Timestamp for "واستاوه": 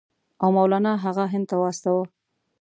1.61-2.05